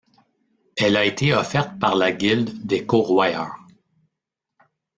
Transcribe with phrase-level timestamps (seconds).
[0.77, 3.53] Elle a été offerte par la gilde des corroyeurs.